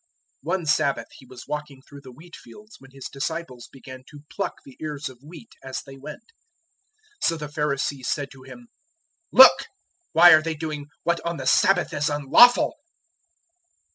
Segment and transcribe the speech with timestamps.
[0.43, 4.55] 002:023 One Sabbath He was walking through the wheatfields when His disciples began to pluck
[4.65, 6.23] the ears of wheat as they went.
[7.21, 8.69] 002:024 So the Pharisees said to Him,
[9.31, 9.67] "Look!
[10.13, 12.77] why are they doing what on the Sabbath is unlawful?"